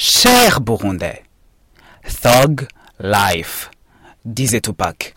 Cher 0.00 0.60
Burundais, 0.60 1.24
thug 2.22 2.68
life, 3.00 3.68
disait 4.24 4.60
Tupac. 4.60 5.12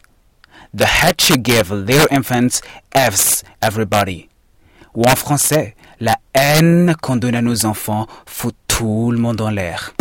The 0.76 0.86
hate 0.86 1.30
you 1.30 1.36
give 1.38 1.72
little 1.72 2.08
infants 2.10 2.64
F's 2.92 3.44
everybody. 3.62 4.28
Ou 4.96 5.04
en 5.04 5.16
français, 5.16 5.76
la 6.00 6.16
haine 6.34 6.96
qu'on 7.00 7.18
donne 7.18 7.36
à 7.36 7.44
nos 7.44 7.68
enfants 7.68 8.08
fout 8.26 8.56
tout 8.68 9.12
le 9.12 9.20
monde 9.20 9.40
en 9.42 9.52
l'air. 9.52 9.94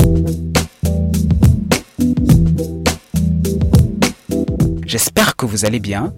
J'espère 4.86 5.36
que 5.36 5.44
vous 5.44 5.66
allez 5.66 5.80
bien. 5.80 6.14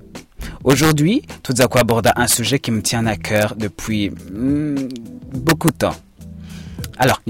Aujourd'hui, 0.62 1.22
coup 1.68 1.78
aborde 1.78 2.12
un 2.14 2.28
sujet 2.28 2.60
qui 2.60 2.70
me 2.70 2.80
tient 2.80 3.06
à 3.06 3.16
cœur 3.16 3.56
depuis 3.56 4.10
hmm, 4.10 4.88
beaucoup 5.32 5.72
de 5.72 5.76
temps. 5.78 5.96
Alors, 7.02 7.20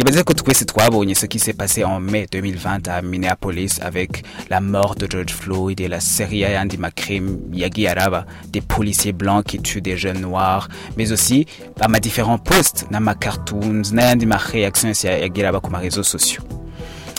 twabonye 0.67 1.15
ce 1.15 1.25
qui 1.25 1.39
s'est 1.39 1.55
passé 1.55 1.83
en 1.83 1.99
mai 1.99 2.27
2020 2.31 2.89
à 2.89 3.01
Minneapolis 3.01 3.79
avec 3.81 4.23
la 4.51 4.61
mort 4.61 4.97
de 4.97 5.11
George 5.11 5.33
Floyd 5.33 5.81
et 5.81 5.89
la 5.89 5.99
série 5.99 6.41
y'ayandi 6.41 6.77
macrime 6.77 7.39
yagiye 7.51 7.89
araba 7.89 8.27
des 8.49 8.61
policiers 8.61 9.15
blancs 9.15 9.47
qui 9.47 9.59
tuent 9.63 9.81
des 9.81 9.97
jeunes 9.97 10.21
noirs, 10.21 10.69
mais 10.99 11.11
aussi 11.11 11.47
à 11.81 11.89
ma 11.89 12.01
différents 12.01 12.37
posts, 12.37 12.85
n'ama 12.91 13.15
cartoons, 13.15 13.81
n'ayandi 13.95 14.27
ma 14.27 14.37
réaction 14.37 14.89
yagiye 14.89 15.43
araba 15.43 15.61
ku 15.61 15.71
ma 15.71 15.79
réseaux 15.79 16.03
sociaux. 16.03 16.43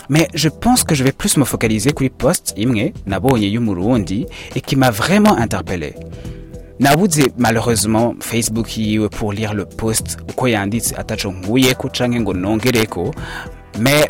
Mais 0.08 0.28
je 0.32 0.48
pense 0.48 0.84
que 0.84 0.94
je 0.94 1.02
vais 1.02 1.10
plus 1.10 1.36
me 1.36 1.44
focaliser 1.44 1.90
kuri 1.90 2.10
post 2.10 2.54
imwe 2.56 2.92
nabonye 3.04 3.48
y'umurundi 3.48 4.26
et 4.54 4.60
qui 4.60 4.76
m'a 4.76 4.92
vraiment 4.92 5.36
interpellé. 5.36 5.96
Nabuze 6.84 7.32
malheureusement 7.38 8.14
facebook 8.20 8.76
yiwe 8.76 9.08
pour 9.08 9.32
lire 9.32 9.54
le 9.54 9.64
post 9.64 10.18
uko 10.28 10.48
yanditse 10.48 10.94
ataco 10.96 11.32
nkuyeko 11.32 11.88
canke 11.88 12.20
ngo 12.20 12.34
nongereko 12.34 13.14
mais 13.78 14.06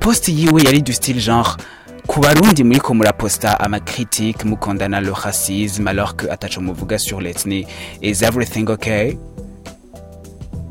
post 0.00 0.28
yiwe 0.28 0.62
yari 0.62 0.82
du 0.82 0.92
style 0.92 1.20
genre 1.20 1.56
ku 2.06 2.20
barundi 2.20 2.64
muriko 2.64 2.94
muraposta 2.94 3.52
amacritique 3.60 4.44
mukondana 4.44 5.00
le 5.00 5.12
racisme 5.12 5.86
alors 5.88 6.16
que 6.16 6.26
ataco 6.26 6.60
muvuga 6.60 6.98
sur 6.98 7.20
l'ethnie 7.20 7.66
is 8.02 8.22
everything 8.22 8.68
okay? 8.68 9.16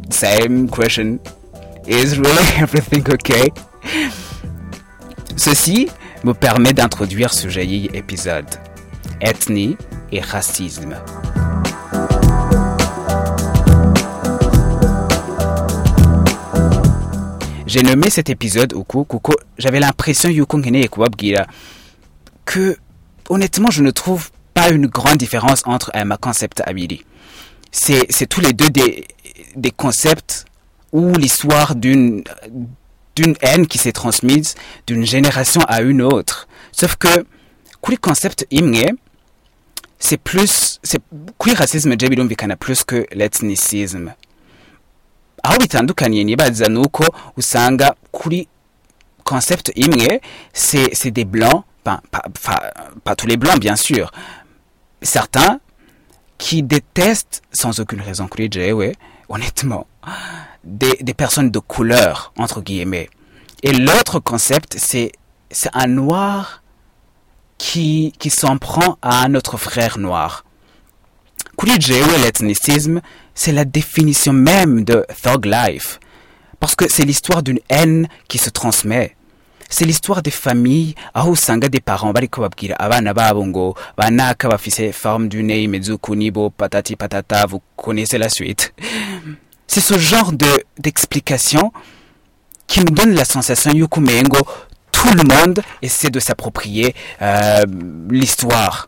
Same 0.10 0.68
question. 0.68 1.20
Is 1.88 2.20
really 2.20 2.48
everything 2.62 3.06
okay? 3.10 3.54
Ceci 5.38 5.90
me 6.26 6.34
permet 6.34 6.74
d'introduire 6.74 7.34
ce 7.34 7.48
joli 7.48 7.90
épisode. 7.94 8.50
Ethnie 9.22 9.78
et 10.12 10.22
racisme. 10.22 10.96
J'ai 17.66 17.84
nommé 17.84 18.10
cet 18.10 18.30
épisode 18.30 18.74
Uku 18.74 19.06
Kuko, 19.06 19.34
j'avais 19.58 19.80
l'impression 19.80 20.30
que 22.46 22.78
honnêtement 23.30 23.72
je 23.72 23.82
ne 23.82 23.92
trouve 23.92 24.30
pas 24.54 24.70
une 24.70 24.88
grande 24.88 25.18
différence 25.18 25.62
entre 25.66 25.92
ma 26.04 26.18
concept 26.18 26.62
abili. 26.66 27.06
C'est 27.72 28.28
tous 28.28 28.42
les 28.42 28.52
deux 28.52 28.70
des 28.70 29.08
des 29.56 29.72
concepts 29.72 30.46
où 30.92 31.14
l'histoire 31.14 31.76
d'une 31.76 32.24
haine 33.42 33.68
qui 33.68 33.78
s'est 33.78 33.94
transmise 33.94 34.56
d'une 34.88 35.06
génération 35.06 35.62
à 35.68 35.82
une 35.82 36.02
autre. 36.02 36.48
Sauf 36.74 36.98
que 36.98 37.26
kuri 37.82 37.98
concept 37.98 38.46
imwe 38.52 38.98
c'est 40.02 40.18
plus 40.18 40.80
c'est 40.84 41.02
kuri 41.40 41.56
racisme 41.56 41.92
je 41.92 42.08
birumvikana 42.08 42.58
plus 42.58 42.84
que 42.84 43.06
l'ethnicisme 43.12 44.12
aho 45.44 45.58
bitandukaniye 45.58 46.24
nibaza 46.24 46.68
nuko 46.68 47.06
usanga 47.38 47.96
kuri 48.12 48.48
concept 49.24 49.72
imwe 49.76 50.20
c'est 50.54 51.12
des 51.12 51.26
blancs 51.26 51.64
pas, 51.84 52.02
pas, 52.12 52.24
pas, 53.04 53.16
tous 53.16 53.28
les 53.28 53.38
blancs 53.38 53.60
bien 53.60 53.76
sûr. 53.76 54.12
Certains 55.02 55.60
qui 56.38 56.62
détestent 56.64 57.42
sans 57.52 57.80
aucune 57.80 58.02
raison 58.02 58.28
kuri 58.28 58.50
jewe 58.52 58.94
honnêtement 59.30 59.88
des, 60.64 60.98
des 61.02 61.14
personnes 61.14 61.50
de 61.52 61.60
couleur 61.60 62.34
entre 62.38 62.62
guillemets. 62.62 63.10
Et 63.64 63.72
l'autre 63.72 64.20
concept 64.20 64.76
c'est 64.78 65.12
c'est 65.50 65.70
un 65.74 65.88
noir 65.88 66.61
qui, 67.62 68.12
qui 68.18 68.32
s'en 68.32 68.58
prend 68.58 68.98
à 69.04 69.30
notre 69.30 69.56
frère 69.56 70.00
noir. 70.00 70.44
Kuri 71.56 71.80
jewe 71.80 72.18
l'ethnicisme, 72.24 73.02
c'est 73.36 73.52
la 73.52 73.66
définition 73.66 74.34
même 74.34 74.84
de 74.84 75.06
thug 75.22 75.46
life. 75.46 76.00
Parce 76.60 76.74
que 76.76 76.90
c'est 76.90 77.06
l'histoire 77.06 77.44
d'une 77.44 77.60
haine 77.70 78.08
qui 78.28 78.40
se 78.40 78.50
transmet. 78.50 79.16
C'est 79.70 79.86
l'histoire 79.86 80.24
des 80.24 80.32
familles 80.32 80.96
aho 81.14 81.34
usanga 81.34 81.70
des 81.70 81.82
parents 81.82 82.12
bariko 82.12 82.42
babwira 82.42 82.76
forme 84.92 85.28
du 85.28 85.44
nez 85.44 85.70
patati 86.58 86.96
patata 86.96 87.46
vous 87.46 87.62
connaissez 87.78 88.18
la 88.18 88.30
suite. 88.30 88.74
C'est 89.68 89.82
ce 89.82 90.00
genre 90.00 90.32
de 90.32 90.52
d'explication 90.80 91.72
qui 92.66 92.80
me 92.80 92.90
donne 92.90 93.14
la 93.14 93.24
sensation 93.24 93.72
tout 95.02 95.14
le 95.16 95.24
monde 95.24 95.62
essaie 95.82 96.10
de 96.10 96.20
s'approprier 96.20 96.94
euh, 97.22 97.66
l'histoire. 98.10 98.88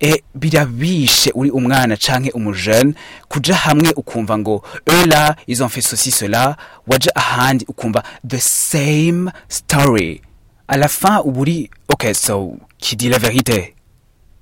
Et 0.00 0.22
birabishe 0.34 1.30
uri 1.34 1.50
umwana 1.50 1.96
canke 1.96 2.30
umujene 2.34 2.94
kuja 3.28 3.54
hamwe 3.54 3.92
ukumva 3.96 4.38
ngo 4.38 4.62
là 5.06 5.34
ils 5.48 5.62
ont 5.62 5.70
fait 5.70 5.80
ceci 5.80 6.10
cela 6.10 6.56
waja 6.86 7.10
ahandi 7.14 7.64
ukumva 7.66 8.02
the 8.28 8.36
same 8.38 9.32
story. 9.48 10.20
À 10.68 10.76
la 10.76 10.88
fin 10.88 11.22
uburi 11.24 11.70
ok 11.88 12.14
so 12.14 12.58
qui 12.78 12.94
dit 12.96 13.08
la 13.08 13.18
vérité? 13.18 13.74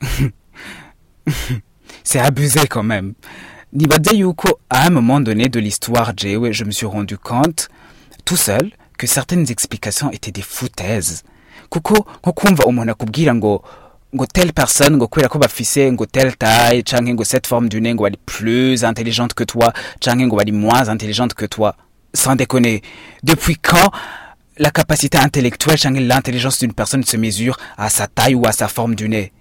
C'est 2.03 2.19
abusé 2.19 2.67
quand 2.67 2.83
même. 2.83 3.15
Nibaza 3.73 4.13
yuko 4.13 4.59
à 4.69 4.87
un 4.87 4.91
moment 4.91 5.21
donné 5.21 5.49
de 5.49 5.61
l'histoire 5.61 6.13
je 6.17 6.65
me 6.65 6.73
suis 6.73 6.87
rendu 6.87 7.17
compte 7.17 7.69
tout 8.25 8.37
seul 8.37 8.73
que 8.99 9.07
certaines 9.07 9.51
explications 9.51 10.11
étaient 10.11 10.33
des 10.33 10.43
foutaises. 10.43 11.23
Kuko 11.71 12.07
nko 12.19 12.33
kumva 12.33 12.65
umuntu 12.65 12.93
akubwira 12.93 13.35
ngo 13.35 13.63
ngo 14.15 14.27
telle 14.27 14.53
personne 14.53 14.97
ngo 14.97 15.09
kubera 15.09 15.29
ko 15.29 15.39
bafise 15.39 15.93
ngo 15.93 16.07
telle 16.07 16.33
taille 16.37 16.83
canke 16.83 17.15
ngo 17.15 17.25
cette 17.25 17.47
forme 17.47 17.69
du 17.69 17.81
nez 17.81 17.95
ngo 17.95 18.03
bari 18.05 18.19
plus 18.27 18.85
intelligente 18.85 19.35
que 19.35 19.45
toi 19.45 19.73
canke 20.01 20.27
ngo 20.27 20.37
bari 20.37 20.53
moins 20.53 20.89
intelligente 20.89 21.35
que 21.35 21.47
toi. 21.47 21.75
Sans 22.15 22.37
déconner 22.37 22.83
depuis 23.25 23.57
quand 23.57 23.91
la 24.59 24.71
capacité 24.71 25.19
intellectuelle 25.19 25.79
canke 25.81 25.99
l'intelligence 25.99 26.61
d'une 26.61 26.73
personne 26.73 27.03
se 27.03 27.17
mesure 27.17 27.57
à 27.77 27.91
sa 27.91 28.07
taille 28.07 28.37
ou 28.37 28.47
à 28.47 28.53
sa 28.53 28.69
forme 28.69 28.95
du 28.95 29.09
nez? 29.09 29.33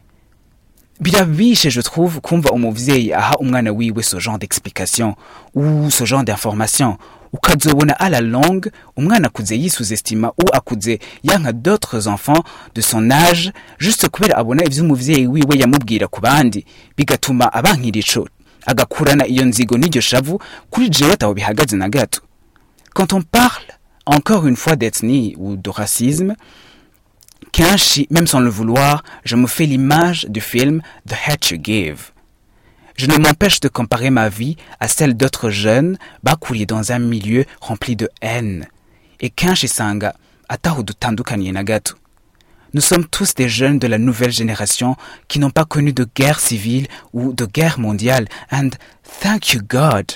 Birabishe 1.00 1.70
je 1.70 1.82
trouve 1.82 2.22
kumva 2.22 2.52
umuvyeyi 2.52 3.14
aha 3.14 3.36
umwana 3.40 3.72
wiwe 3.72 4.02
ce 4.02 4.20
genre 4.20 4.40
d'explication 4.40 5.16
ou 5.54 5.90
ce 5.92 6.06
genre 6.06 6.24
d'information 6.24 6.98
ukazobona 7.34 7.94
à 7.94 8.10
la 8.10 8.22
longue 8.22 8.72
umwana 8.98 9.28
akuze 9.28 9.56
yisuzestima 9.58 10.28
ou 10.38 10.46
akuze 10.54 11.00
yanka 11.24 11.52
d'autres 11.52 12.08
enfants 12.08 12.44
de 12.76 12.82
son 12.82 13.10
âge 13.12 13.52
juste 13.80 14.08
kubera 14.10 14.38
abona 14.38 14.64
ivyo 14.66 14.84
umuvyeyi 14.84 15.28
wiwe 15.28 15.58
yamubwira 15.58 16.08
ku 16.08 16.22
bandi 16.22 16.66
bigatuma 16.98 17.54
abankira 17.54 18.00
ico 18.00 18.28
agakurana 18.66 19.28
iyo 19.28 19.46
nzigo 19.46 19.78
n'iryo 19.78 20.02
shavu 20.02 20.42
kuri 20.70 20.90
jewe 20.90 21.14
ataho 21.14 21.34
bihagaze 21.34 21.76
na 21.76 21.90
gato. 21.90 22.22
Quand 22.94 23.14
on 23.14 23.22
parle 23.22 23.66
encore 24.06 24.48
une 24.48 24.56
fois 24.56 24.76
d'ethnie 24.76 25.36
ou 25.38 25.56
de 25.56 25.70
racisme 25.70 26.36
kenshi 27.52 28.08
même 28.10 28.28
sans 28.28 28.40
le 28.40 28.50
vouloir 28.50 29.04
je 29.26 29.36
me 29.36 29.48
fais 29.48 29.66
l'image 29.66 30.26
du 30.30 30.42
film 30.42 30.82
The 31.08 31.16
You 31.52 31.58
Give 31.64 32.13
je 32.96 33.08
ne 33.08 33.18
m'empêche 33.18 33.60
de 33.60 33.68
comparer 33.68 34.10
ma 34.10 34.30
vie 34.30 34.58
à 34.80 34.88
celle 34.88 35.16
d'autres 35.16 35.50
jeunes 35.50 35.98
bakuriye 36.24 36.66
dans 36.66 36.92
un 36.92 37.00
milieu 37.00 37.46
rempli 37.62 37.96
de 37.96 38.10
haine. 38.22 38.68
Et 39.20 39.30
kenshi 39.30 39.68
sanga 39.68 40.14
ataho 40.50 40.84
dutandukaniye 40.84 41.52
na 41.52 41.64
gato. 41.64 41.96
Nous 42.74 42.82
sommes 42.82 43.06
tous 43.06 43.36
des 43.36 43.50
jeunes 43.50 43.78
de 43.78 43.88
la 43.88 44.00
nouvelle 44.00 44.32
génération 44.32 44.96
qui 45.28 45.38
n'ont 45.38 45.52
pas 45.52 45.66
connu 45.66 45.94
de 45.94 46.08
guerre 46.16 46.40
civile 46.40 46.88
ou 47.14 47.32
de 47.32 47.46
guerre 47.46 47.80
mondiale. 47.80 48.28
And 48.52 48.72
thank 49.22 49.54
you 49.54 49.62
God. 49.62 50.12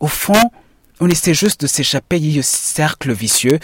Au 0.00 0.08
fond, 0.08 0.50
on 0.98 1.08
essaie 1.08 1.34
juste 1.34 1.60
de 1.60 1.66
s'échapper 1.66 2.20
du 2.20 2.42
cercle 2.42 3.12
vicieux 3.12 3.58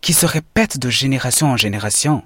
qui 0.00 0.12
se 0.12 0.26
répète 0.26 0.78
de 0.78 0.90
génération 0.90 1.46
en 1.52 1.56
génération. 1.56 2.24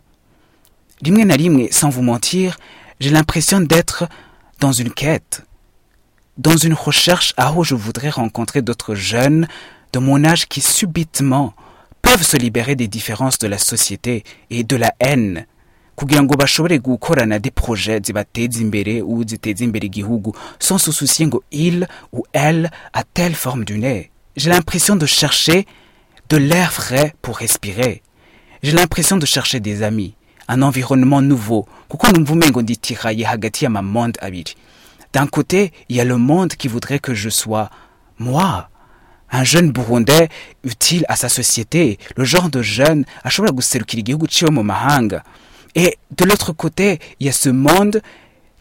Rimwe 1.04 1.24
na 1.24 1.36
sans 1.70 1.90
vous 1.90 2.02
mentir, 2.02 2.58
j'ai 2.98 3.10
l'impression 3.10 3.60
d'être 3.60 4.08
dans 4.60 4.72
une 4.72 4.92
quête, 4.92 5.44
dans 6.36 6.56
une 6.56 6.74
recherche 6.74 7.34
à 7.36 7.52
où 7.52 7.64
je 7.64 7.74
voudrais 7.74 8.10
rencontrer 8.10 8.62
d'autres 8.62 8.94
jeunes 8.94 9.48
de 9.92 9.98
mon 9.98 10.24
âge 10.24 10.46
qui 10.46 10.60
subitement 10.60 11.54
peuvent 12.02 12.22
se 12.22 12.36
libérer 12.36 12.76
des 12.76 12.88
différences 12.88 13.38
de 13.38 13.46
la 13.48 13.58
société 13.58 14.24
et 14.50 14.64
de 14.64 14.76
la 14.76 14.92
haine. 15.00 15.46
Kugira 15.96 16.22
ngo 16.22 16.36
bashobore 16.36 16.78
gukorana 16.78 17.40
des 17.40 17.50
projets 17.50 18.00
zibateza 18.04 18.60
imbere 18.60 19.02
ou 19.02 19.24
ziteza 19.26 19.64
imbere 19.64 19.86
igihugu 19.86 20.30
sans 20.60 20.78
se 20.78 20.92
soucier 20.92 21.26
ngo 21.26 21.42
il 21.50 21.88
ou 22.12 22.24
elle 22.32 22.70
a 22.92 23.02
telle 23.02 23.34
forme 23.34 23.64
du 23.64 23.78
nez. 23.78 24.12
J'ai 24.36 24.50
l'impression 24.50 24.94
de 24.94 25.06
chercher 25.06 25.66
de 26.28 26.36
l'air 26.36 26.72
frais 26.72 27.14
pour 27.20 27.38
respirer. 27.38 28.02
J'ai 28.62 28.72
l'impression 28.72 29.16
de 29.16 29.26
chercher 29.26 29.58
des 29.58 29.82
amis, 29.82 30.14
un 30.48 30.62
environnement 30.62 31.22
nouveau. 31.22 31.66
kuko 31.88 32.08
nditiraye 32.62 33.24
hagati 33.24 33.66
abiri. 33.66 34.54
D'un 35.12 35.26
côté, 35.26 35.72
il 35.88 35.96
y 35.96 36.00
a 36.00 36.04
le 36.04 36.16
monde 36.16 36.54
qui 36.54 36.68
voudrait 36.68 36.98
que 36.98 37.14
je 37.14 37.30
sois 37.30 37.70
moi, 38.18 38.68
un 39.30 39.44
jeune 39.44 39.70
burundais 39.70 40.28
utile 40.64 41.04
à 41.08 41.16
sa 41.16 41.28
société, 41.28 41.98
le 42.16 42.24
genre 42.24 42.50
de 42.50 42.62
jeune 42.62 43.04
ashobora 43.24 43.52
guserukira 43.52 44.00
igihugu 44.00 44.26
mahanga. 44.62 45.22
Et 45.74 45.98
de 46.16 46.24
l'autre 46.24 46.52
côté, 46.52 46.98
il 47.20 47.26
y 47.26 47.30
a 47.30 47.32
ce 47.32 47.48
monde 47.48 48.02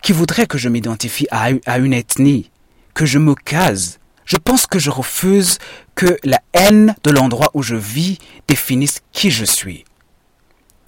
qui 0.01 0.13
voudrait 0.13 0.45
que 0.45 0.57
je 0.57 0.69
m'identifie 0.69 1.27
à, 1.31 1.49
à 1.65 1.77
une 1.79 1.93
ethnie, 1.93 2.51
que 2.93 3.05
je 3.05 3.17
me 3.19 3.33
case. 3.33 3.99
Je 4.25 4.37
pense 4.37 4.67
que 4.67 4.77
je 4.77 4.89
refuse 4.89 5.57
que 5.95 6.17
la 6.23 6.41
haine 6.53 6.95
de 7.03 7.11
l'endroit 7.11 7.49
où 7.53 7.63
je 7.63 7.75
vis 7.75 8.19
définisse 8.47 9.01
qui 9.13 9.31
je 9.31 9.45
suis. 9.45 9.85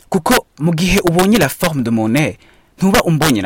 Kuko 0.10 0.46
mu 0.60 0.72
gihe 0.76 1.00
la 1.38 1.50
forme 1.50 1.84
de 1.84 1.90
mon 1.90 2.10
nez 2.10 2.38
ntuba 2.78 3.00
umbonye 3.06 3.42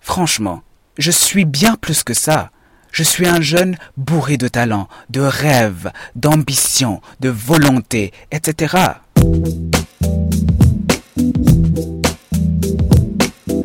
franchement 0.00 0.62
je 0.98 1.10
suis 1.10 1.44
bien 1.44 1.76
plus 1.76 2.02
que 2.02 2.14
ça. 2.14 2.50
Je 2.90 3.02
suis 3.02 3.26
un 3.26 3.40
jeune 3.40 3.76
bourré 3.96 4.36
de 4.36 4.48
talent 4.48 4.86
de 5.08 5.22
rêves 5.22 5.90
d'ambition 6.14 7.00
de 7.20 7.30
volonté 7.30 8.12
etc 8.30 8.76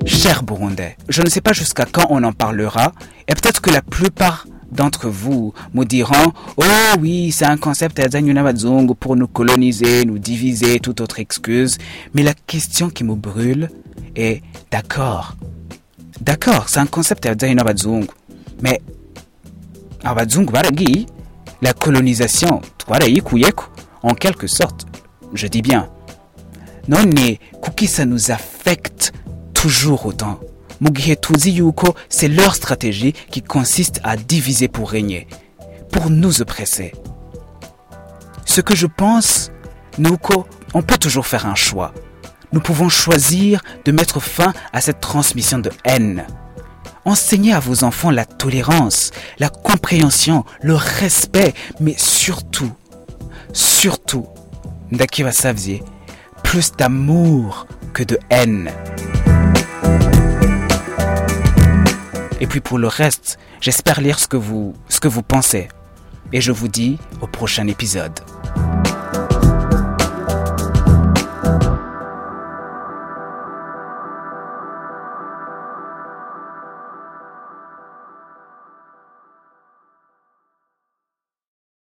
Cher 0.05 0.43
Burundais, 0.43 0.95
je 1.09 1.21
ne 1.21 1.29
sais 1.29 1.41
pas 1.41 1.51
jusqu'à 1.51 1.85
quand 1.85 2.07
on 2.09 2.23
en 2.23 2.31
parlera, 2.31 2.93
et 3.27 3.33
peut-être 3.33 3.61
que 3.61 3.69
la 3.69 3.81
plupart 3.81 4.47
d'entre 4.71 5.09
vous 5.09 5.53
me 5.73 5.83
diront 5.85 6.33
Oh 6.57 6.63
oui, 6.99 7.31
c'est 7.31 7.45
un 7.45 7.57
concept 7.57 7.99
yazanywe 7.99 8.33
n'abazungu 8.33 8.95
pour 8.95 9.15
nous 9.15 9.27
coloniser, 9.27 10.05
nous 10.05 10.19
diviser, 10.19 10.79
toute 10.79 11.01
autre 11.01 11.19
excuse. 11.19 11.77
Mais 12.13 12.23
la 12.23 12.33
question 12.33 12.89
qui 12.89 13.03
me 13.03 13.15
brûle 13.15 13.69
est 14.15 14.41
D'accord, 14.71 15.35
d'accord, 16.21 16.69
c'est 16.69 16.79
un 16.79 16.87
concept 16.87 17.25
yazanywe 17.25 17.55
n'abazungu. 17.55 18.07
Mais 18.61 18.81
abazungu 20.03 20.51
baragiye, 20.51 21.05
la 21.61 21.73
colonisation 21.73 22.61
en 24.03 24.13
quelque 24.13 24.47
sorte, 24.47 24.85
je 25.33 25.47
dis 25.47 25.61
bien. 25.61 25.89
none 26.87 27.37
kuki 27.61 27.87
ça 27.87 28.05
nous 28.05 28.31
affecte 28.31 29.11
toujours 29.53 30.05
autant? 30.05 30.39
Mu 30.81 30.89
yuko 30.95 31.95
c'est 32.09 32.27
leur 32.27 32.55
stratégie 32.55 33.13
qui 33.31 33.41
consiste 33.41 33.99
à 34.03 34.17
diviser 34.17 34.67
pour 34.67 34.89
régner 34.89 35.27
pour 35.91 36.09
nous 36.09 36.41
oppresser. 36.41 36.93
Ce 38.45 38.61
que 38.61 38.75
je 38.75 38.87
pense 38.87 39.51
nuko 39.97 40.45
on 40.73 40.81
peut 40.81 40.97
toujours 40.97 41.27
faire 41.27 41.45
un 41.45 41.55
choix. 41.55 41.93
Nous 42.53 42.61
pouvons 42.61 42.89
choisir 42.89 43.61
de 43.85 43.91
mettre 43.91 44.19
fin 44.21 44.53
à 44.71 44.81
cette 44.81 45.01
transmission 45.01 45.59
de 45.59 45.71
haine. 45.83 46.25
Enseignez 47.05 47.53
à 47.53 47.59
vos 47.59 47.83
enfants 47.83 48.11
la 48.11 48.25
tolérance, 48.25 49.11
la 49.39 49.49
compréhension, 49.49 50.43
le 50.61 50.75
respect, 50.75 51.53
mais 51.79 51.95
surtout, 51.97 52.71
surtout, 53.53 54.27
Ndakiva 54.91 55.31
Savzier, 55.31 55.83
plus 56.43 56.71
d'amour 56.73 57.67
que 57.93 58.03
de 58.03 58.19
haine. 58.29 58.71
Et 62.39 62.47
puis 62.47 62.59
pour 62.59 62.77
le 62.77 62.87
reste, 62.87 63.39
j'espère 63.61 64.01
lire 64.01 64.19
ce 64.19 64.27
que 64.27 64.37
vous, 64.37 64.73
ce 64.89 64.99
que 64.99 65.07
vous 65.07 65.23
pensez. 65.23 65.67
Et 66.33 66.41
je 66.41 66.51
vous 66.51 66.67
dis 66.67 66.97
au 67.21 67.27
prochain 67.27 67.67
épisode. 67.67 68.19